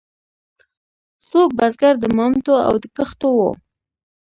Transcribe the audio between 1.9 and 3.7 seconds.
د مامتو او د کښتو وو.